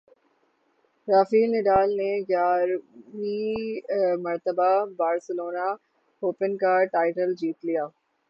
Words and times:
Rafael 1.07 1.49
Nadal 1.51 1.89
نے 1.97 2.11
گیارہویں 2.29 3.57
مرتبہ 4.23 4.69
بارسلونا 4.97 5.67
اوپن 6.21 6.51
کا 6.57 6.73
ٹائٹل 6.93 7.29
جیت 7.35 7.65
لیا 7.65 7.85